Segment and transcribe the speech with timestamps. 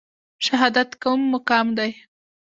[0.45, 1.91] شهادت کوم مقام دی؟